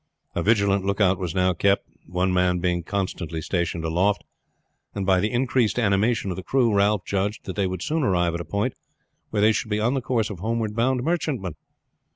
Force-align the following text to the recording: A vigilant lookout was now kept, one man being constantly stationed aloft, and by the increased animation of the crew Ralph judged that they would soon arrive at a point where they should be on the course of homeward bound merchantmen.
A 0.33 0.41
vigilant 0.41 0.83
lookout 0.83 1.19
was 1.19 1.35
now 1.35 1.53
kept, 1.53 1.87
one 2.07 2.33
man 2.33 2.57
being 2.57 2.81
constantly 2.81 3.39
stationed 3.39 3.85
aloft, 3.85 4.23
and 4.95 5.05
by 5.05 5.19
the 5.19 5.29
increased 5.31 5.77
animation 5.77 6.31
of 6.31 6.37
the 6.37 6.41
crew 6.41 6.73
Ralph 6.73 7.05
judged 7.05 7.45
that 7.45 7.55
they 7.55 7.67
would 7.67 7.83
soon 7.83 8.01
arrive 8.01 8.33
at 8.33 8.41
a 8.41 8.43
point 8.45 8.73
where 9.29 9.43
they 9.43 9.51
should 9.51 9.69
be 9.69 9.79
on 9.79 9.93
the 9.93 10.01
course 10.01 10.31
of 10.31 10.39
homeward 10.39 10.75
bound 10.75 11.03
merchantmen. 11.03 11.53